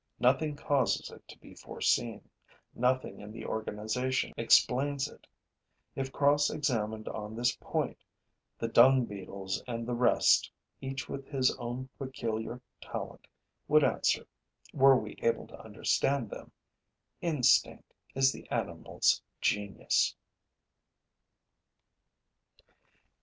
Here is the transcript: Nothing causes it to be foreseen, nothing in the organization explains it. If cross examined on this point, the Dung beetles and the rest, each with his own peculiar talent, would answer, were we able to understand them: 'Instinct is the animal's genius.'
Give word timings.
Nothing 0.19 0.55
causes 0.55 1.11
it 1.11 1.27
to 1.27 1.37
be 1.37 1.53
foreseen, 1.53 2.27
nothing 2.73 3.19
in 3.19 3.31
the 3.31 3.45
organization 3.45 4.33
explains 4.35 5.07
it. 5.07 5.27
If 5.95 6.11
cross 6.11 6.49
examined 6.49 7.07
on 7.07 7.35
this 7.35 7.55
point, 7.57 7.99
the 8.57 8.67
Dung 8.67 9.05
beetles 9.05 9.61
and 9.67 9.85
the 9.87 9.93
rest, 9.93 10.49
each 10.81 11.07
with 11.07 11.27
his 11.27 11.55
own 11.59 11.87
peculiar 11.99 12.59
talent, 12.81 13.27
would 13.67 13.83
answer, 13.83 14.25
were 14.73 14.97
we 14.97 15.19
able 15.21 15.45
to 15.45 15.61
understand 15.63 16.31
them: 16.31 16.49
'Instinct 17.21 17.93
is 18.15 18.31
the 18.31 18.49
animal's 18.49 19.21
genius.' 19.39 20.15